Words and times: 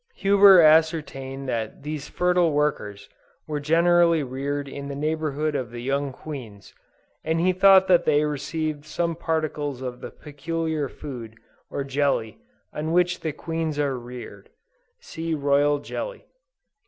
Huber 0.15 0.59
ascertained 0.59 1.47
that 1.47 1.83
these 1.83 2.09
fertile 2.09 2.51
workers 2.53 3.07
were 3.45 3.59
generally 3.59 4.23
reared 4.23 4.67
in 4.67 4.87
the 4.87 4.95
neighborhood 4.95 5.53
of 5.53 5.69
the 5.69 5.79
young 5.83 6.11
Queens, 6.11 6.73
and 7.23 7.39
he 7.39 7.53
thought 7.53 7.87
that 7.87 8.03
they 8.05 8.25
received 8.25 8.83
some 8.83 9.15
particles 9.15 9.79
of 9.83 9.99
the 10.01 10.09
peculiar 10.09 10.89
food 10.89 11.35
or 11.69 11.83
jelly 11.83 12.39
on 12.73 12.93
which 12.93 13.19
the 13.19 13.31
Queens 13.31 13.77
are 13.77 13.95
reared. 13.99 14.49
(See 15.01 15.35
Royal 15.35 15.77
Jelly.) 15.77 16.25